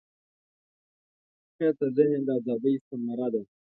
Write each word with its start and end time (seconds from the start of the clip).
خلاقیت 1.53 1.75
د 1.81 1.83
ذهن 1.97 2.19
د 2.27 2.29
ازادۍ 2.39 2.75
ثمره 2.87 3.27
ده. 3.33 3.41